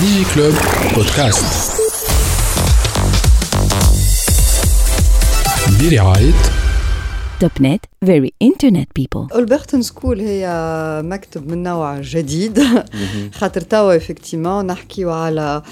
[0.00, 0.54] DigiClub
[0.94, 1.72] بودكاست
[5.80, 6.32] برعاية
[7.40, 10.48] توب نت very internet people اولبرتون سكول هي
[11.04, 12.62] مكتب من نوع جديد
[13.38, 15.62] خاطر توا effectivement نحكيو على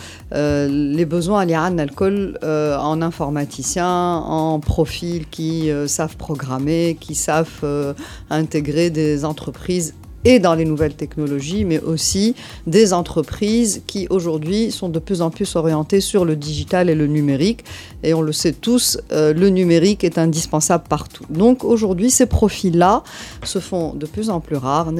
[0.68, 2.34] لي بوزوان اللي عندنا الكل
[2.78, 7.94] en informaticien en profil qui euh, savent programmer qui savent euh,
[8.30, 9.94] intégrer des entreprises
[10.25, 12.35] et dans les nouvelles technologies, mais aussi
[12.67, 17.07] des entreprises qui aujourd'hui sont de plus en plus orientées sur le digital et le
[17.07, 17.63] numérique.
[18.03, 21.25] Et on le sait tous, euh, le numérique est indispensable partout.
[21.29, 23.03] Donc aujourd'hui, ces profils-là
[23.43, 24.91] se font de plus en plus rares.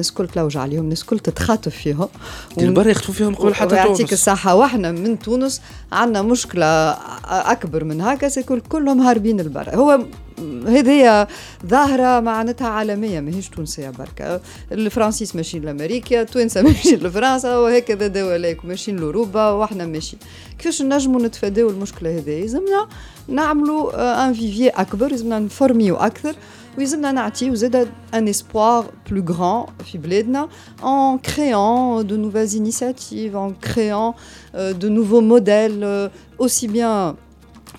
[10.66, 11.26] هذه
[11.66, 14.40] ظاهرة معناتها عالمية ماهيش تونسية برك
[14.72, 20.22] الفرنسيس ماشيين لأمريكا التوانسة ماشيين لفرنسا وهكذا دواليك ماشيين لأوروبا وإحنا ماشيين.
[20.58, 22.88] كيفاش نجموا نتفاداو المشكلة هذه؟ يلزمنا
[23.28, 26.34] نعملوا آه، ان فيفي أكبر يلزمنا نفورميو أكثر
[26.78, 30.48] ويلزمنا نعطيو زاد ان اسبوار بلو غران في بلادنا
[30.84, 34.14] ان créant de nouvelles initiatives, en créant
[34.54, 36.08] euh, de nouveaux modèles, euh,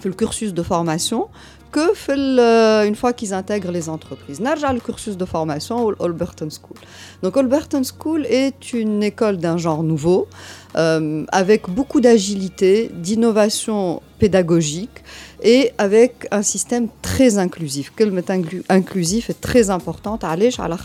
[0.02, 1.25] في الكورسوس دو فورماسيون
[1.72, 4.40] que une fois qu'ils intègrent les entreprises.
[4.40, 6.78] Narja le cursus de formation au Holberton School.
[7.24, 10.28] Donc Holberton School est une école d'un genre nouveau,
[10.76, 14.98] euh, avec beaucoup d'agilité, d'innovation pédagogique
[15.44, 17.92] et avec un système très inclusif.
[17.98, 18.22] Le mot
[18.70, 20.20] inclusif est très important.
[20.22, 20.78] Allez, à la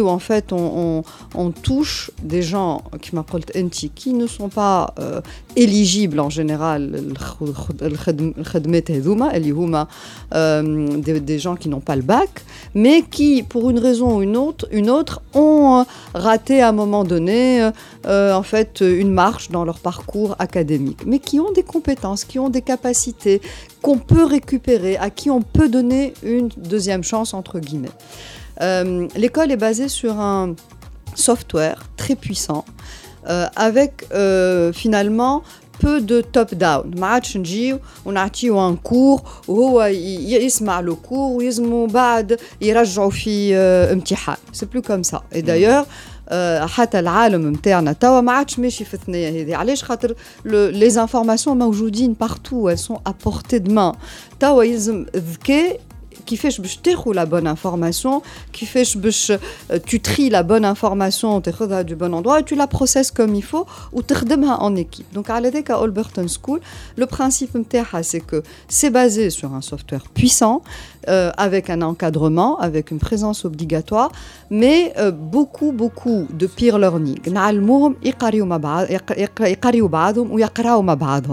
[0.00, 1.02] où en fait on,
[1.62, 3.44] touche des gens qui m'appellent
[3.94, 5.20] qui ne sont pas euh,
[5.56, 6.90] éligibles en général
[10.98, 12.30] des, des gens qui n'ont pas le bac
[12.74, 16.72] mais qui pour une raison ou une autre une autre ont euh, raté à un
[16.72, 17.70] moment donné
[18.06, 21.93] euh, en fait une marche dans leur parcours académique mais qui ont des compétences
[22.29, 23.37] qui ont des capacités
[23.83, 27.95] qu'on peut récupérer, à qui on peut donner une deuxième chance entre guillemets.
[28.61, 30.55] Euh, L'école est basée sur un
[31.27, 32.65] software très puissant
[33.29, 35.35] euh, avec euh, finalement
[35.79, 41.37] peu de top-down ما عادش نجيو ونعطيو ان كور وهو ي- ي- يسمع لو كور
[41.37, 45.83] ويزمو بعد يرجعوا في آه، امتحان سي بلو كوم سا اي دايوغ
[46.65, 52.13] حتى العالم نتاعنا توا ما عادش ماشي في الثنيه هذه علاش خاطر لي زانفورماسيون موجودين
[52.13, 53.95] بارتو elles sont à portée de main
[54.39, 55.79] توا يلزم الذكاء
[56.24, 59.32] qui fait que tu trouves la bonne information, qui fait que
[59.72, 61.40] euh, tu tries la bonne information
[61.84, 65.12] du bon endroit et tu la processes comme il faut ou tu en équipe.
[65.12, 66.60] Donc à l'aide à Holberton School,
[66.96, 67.56] le principe
[68.02, 70.62] c'est que c'est basé sur un software puissant
[71.08, 74.10] euh, avec un encadrement, avec une présence obligatoire,
[74.50, 77.18] mais euh, beaucoup beaucoup de peer learning.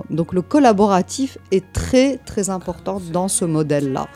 [0.09, 4.07] Donc le collaboratif est très très important dans ce modèle là.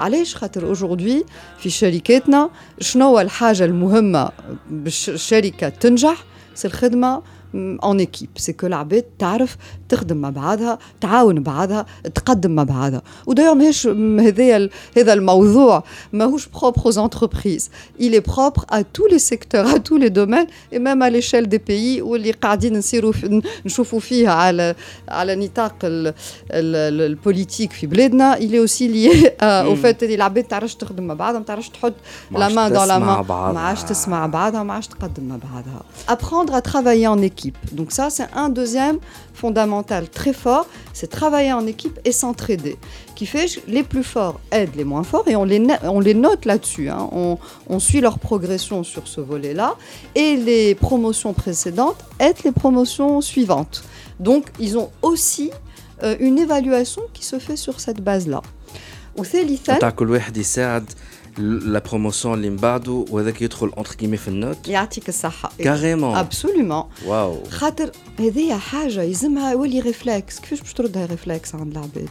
[0.00, 1.24] علاش خاطر aujourd'hui
[1.58, 2.50] في شركاتنا
[2.80, 4.30] شنو الحاجة المهمة
[4.70, 6.24] باش الشركة تنجح؟
[6.54, 7.22] سي الخدمة
[7.85, 9.57] en équipe سي كو العباد تعرف
[9.89, 11.85] تخدم مع بعضها تعاون بعضها
[12.15, 17.63] تقدم مع بعضها ودايوغ ماهيش م- هذايا ال- هذا الموضوع ماهوش propre aux entreprises
[17.99, 21.47] il est propre à tous les secteurs à tous les domaines et même à l'échelle
[21.47, 24.75] des pays واللي قاعدين نسيروا في نشوفوا فيها على
[25.09, 26.13] على نطاق ال- ال-
[26.51, 31.03] ال- البوليتيك في بلادنا il est aussi lié à- au fait اللي العباد تعرفش تخدم
[31.03, 31.93] مع بعضها ما تعرفش تحط
[32.31, 33.51] ما لا عادش main dans la تسمع main بعضها.
[33.53, 35.81] ما عادش تسمع بعضها ما عادش تقدم مع بعضها
[36.17, 37.38] apprendre à travailler en équipe
[37.72, 38.98] donc ça c'est un deuxième
[39.34, 42.76] fondamental très fort c'est travailler en équipe et s'entraider
[43.14, 46.44] qui fait les plus forts aident les moins forts et on les, on les note
[46.44, 47.08] là-dessus hein.
[47.12, 49.76] on, on suit leur progression sur ce volet-là
[50.14, 53.84] et les promotions précédentes aident les promotions suivantes.
[54.18, 55.50] Donc ils ont aussi
[56.02, 58.42] euh, une évaluation qui se fait sur cette base-là
[61.38, 65.52] لا بروموسيون اللي من بعده وهذاك يدخل اونتر كيمي في النوت يعطيك الصحة.
[65.58, 72.08] كاريمون ابسولومون واو خاطر هذيا حاجة يلزمها يولي ريفلكس كيفاش باش تردها ريفلكس عند العباد؟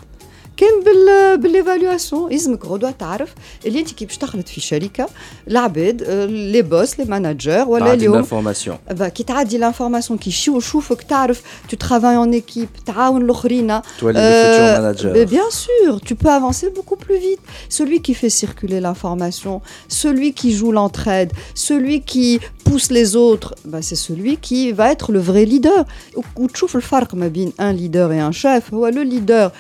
[0.58, 3.34] كان بال باليفالواسيون يلزمك غدوه تعرف
[3.66, 5.08] اللي انت كي باش تخلط في شركه
[5.48, 10.30] العباد آه، لي بوس لي ماناجر ولا تعطي اليوم لانفورماسيون bah, كي تعدي لانفورماسيون كي
[10.30, 11.42] يشوفوا يشوفك تعرف
[11.72, 16.30] tu travailles en équipe تعاون الاخرين تولي Euh, لو mais مانجر bien sûr, tu peux
[16.30, 17.40] avancer beaucoup plus vite.
[17.78, 23.82] Celui qui fait circuler l'information, celui qui joue l'entraide, celui qui pousse les autres, bah,
[23.88, 25.84] c'est celui qui va être le vrai leader.
[26.16, 28.74] Ou- ou تشوف الفرق ما بين un leader et un chef.
[28.74, 29.50] هو le leader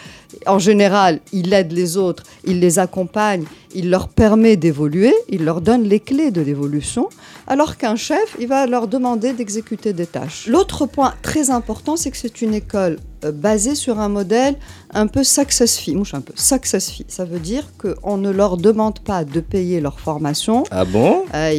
[0.45, 5.61] En général, il aide les autres, il les accompagne, il leur permet d'évoluer, il leur
[5.61, 7.09] donne les clés de l'évolution,
[7.47, 10.47] alors qu'un chef, il va leur demander d'exécuter des tâches.
[10.47, 14.55] L'autre point très important, c'est que c'est une école euh, basée sur un modèle
[14.93, 16.33] un peu success-fee, un peu.
[16.35, 20.63] Ça veut dire qu'on ne leur demande pas de payer leur formation.
[20.71, 21.25] Ah bon?
[21.33, 21.51] Euh,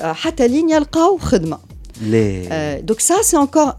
[0.00, 0.12] euh,
[2.52, 3.78] euh, Donc ça, c'est encore...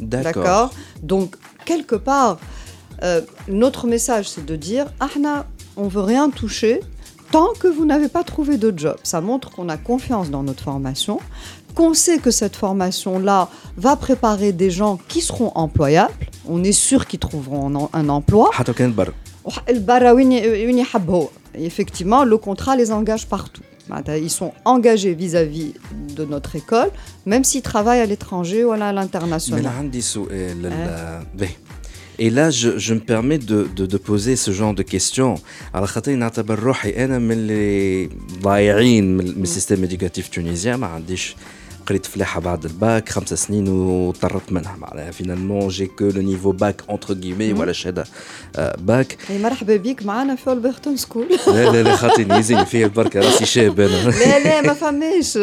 [0.00, 0.72] D'accord.
[1.02, 2.38] Donc, quelque part,
[3.02, 6.80] euh, notre message, c'est de dire Ahna, on veut rien toucher
[7.30, 8.96] tant que vous n'avez pas trouvé de job.
[9.02, 11.20] Ça montre qu'on a confiance dans notre formation,
[11.74, 16.12] qu'on sait que cette formation-là va préparer des gens qui seront employables.
[16.48, 18.50] On est sûr qu'ils trouveront un emploi.
[19.44, 23.62] Oh, euh, Effectivement, le contrat les engage partout.
[23.89, 25.73] معناتها Ils sont engagés vis-à-vis
[26.17, 26.89] de notre école,
[27.25, 29.63] même s'ils travaillent à l'étranger ou à Mais l'international.
[29.63, 31.49] là, عندي سؤال ال- باهي.
[32.17, 35.39] Et là, je, je me permets de, de, de poser ce genre de questions.
[35.73, 38.09] على خاطر نعتبر روحي أنا من اللي
[38.41, 41.35] ضايعين من من السيستم éducatif tunisien ما عنديش
[41.90, 46.82] قريت فلاحة بعد الباك خمس سنين وطرت منها معناها فينالمون جي كو لو نيفو باك
[46.90, 48.04] اونتر كيمي ولا شهادة
[48.56, 53.20] آه، باك مرحبا بيك معنا في ألبرتون سكول لا لا لا خاطيني يزيني فيه بركه
[53.20, 54.10] راسي شاب أنا.
[54.10, 55.38] لا لا ما فماش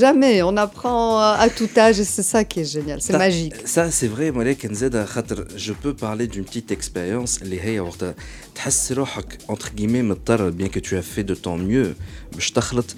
[0.00, 4.30] جامي اون ابخون ا توت اج سي سا كي جينيال سي ماجيك سا سي فري
[4.30, 8.14] ولكن زاد خاطر جو بو بارلي دون بتيت اكسبيريونس اللي هي وقتها
[8.54, 11.94] تحس روحك اونتر كيمي مضطر بيان كو تو as fait de ton mieux
[12.34, 12.94] باش تخلط.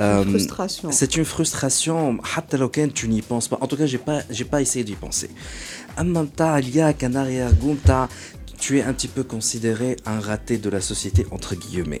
[0.00, 0.30] Euh, c'est
[1.16, 2.18] une frustration.
[2.76, 3.58] Même tu n'y penses pas.
[3.60, 5.30] En tout cas, j'ai pas, j'ai pas essayé d'y penser.
[8.58, 12.00] Tu es un petit peu considéré un raté de la société, entre guillemets.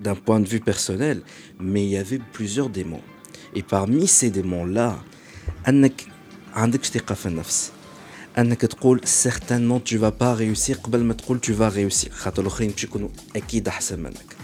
[0.00, 1.22] d'un point de vue personnel
[1.58, 3.02] mais il y avait plusieurs démons
[3.54, 4.98] et parmi ces démons là
[5.68, 6.06] انك
[6.54, 7.72] عندكش ثقة في النفس
[8.38, 12.70] انك تقول certainement tu vas pas réussir قبل ما تقول tu vas réussir خاطر الاخرين
[12.70, 14.36] باش يكونوا اكيد احسن منك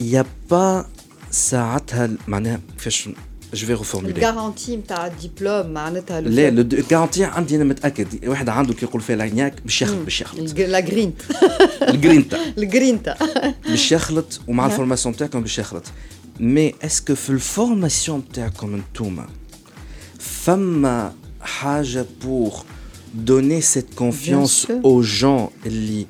[0.00, 0.86] il y a pas
[1.30, 3.08] ساعتها معناها كيفاش
[3.54, 8.48] je vais reformuler الجارانتي نتاع الدبلوم معناتها le لا fait- الجارانتي عندي انا متاكد واحد
[8.48, 11.22] عنده كي يقول فيها العنياك باش يخلط باش يخلط الج- لا جرينت
[11.82, 13.14] الجرينتا الجرينتا
[13.68, 15.84] باش يخلط ومع الفورماسيون بتاعكم باش يخلط
[16.40, 19.26] مي اسكو في الفورماسيون بتاعكم انتوما
[20.18, 22.52] فما حاجه بور
[23.14, 24.70] دوني سيت كونفيونس sûr.
[24.84, 26.06] او جون اللي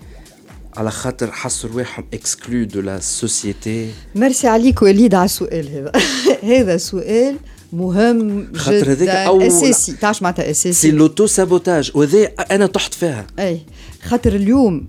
[0.77, 5.91] على خاطر حسوا رواحهم اكسكلو دو لا سوسيتي ميرسي عليك وليد على السؤال هذا.
[6.53, 7.37] هذا سؤال
[7.73, 9.93] مهم خاطر هذاك أساسي.
[9.93, 13.27] تعرف معناتها سي أساسي؟ لوتو سابوتاج وهذا أنا طحت فيها.
[13.39, 13.61] اي
[14.03, 14.87] خاطر اليوم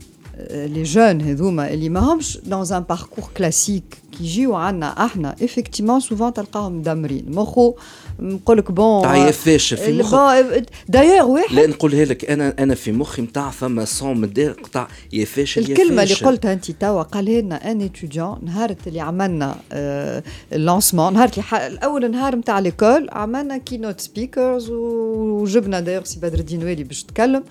[0.51, 3.41] لي جون هذوما اللي ما همش dans un parcours
[4.19, 7.75] كي يجيو عنا إحنا effectivement souvent تلقاهم مدمرين مخو
[8.21, 11.55] نقول لك بون تاع فاشل في مخك دايوغ واحد.
[11.55, 16.03] لا نقولها لك أنا أنا في مخي نتاع فما صون مدار قطع يا فاشل الكلمة
[16.03, 16.15] اللي.
[16.15, 22.11] قلتها انت توا قالها لنا أن اتيديون نهار اللي عملنا آه، اللانسمون نهار اللي الأول
[22.11, 27.43] نهار نتاع ليكول عملنا كينوت سبيكرز وجبنا دايوغ سي بدر الدين والي باش تكلم.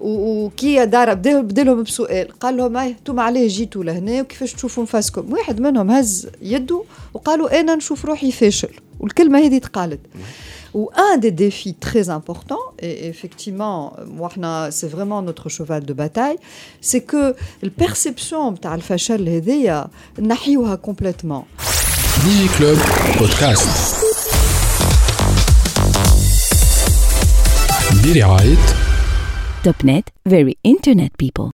[0.00, 5.60] وكي دار بدا لهم بسؤال قال لهم أنتم علاه جيتوا لهنا وكيفاش تشوفوا نفسكم؟ واحد
[5.60, 6.83] منهم هز يده
[7.13, 9.99] وقالوا انا نشوف روحي فاشل والكلمه هذه تقالت
[10.75, 14.29] Ou un des défis très importants, et effectivement, moi,
[14.69, 16.37] c'est vraiment notre cheval de bataille,
[16.89, 19.87] c'est que la perception de الفشل هذيا
[20.19, 21.43] نحيوها complètement.
[22.25, 22.77] ديجي كلوب
[23.19, 23.95] بودكاست
[28.03, 28.57] برعاية
[29.67, 31.47] Topnet, very internet people.